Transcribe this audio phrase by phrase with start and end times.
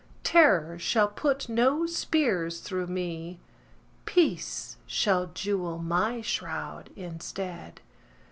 [0.23, 3.39] Terror shall put no spears through me.
[4.05, 7.81] Peace shall jewel my shroud instead.